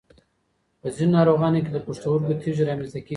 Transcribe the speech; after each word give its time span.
په 0.81 0.87
ځینو 0.95 1.11
ناروغانو 1.17 1.63
کې 1.63 1.71
د 1.73 1.77
پښتورګو 1.85 2.39
تېږې 2.41 2.63
رامنځته 2.69 2.99
کېږي. 3.01 3.09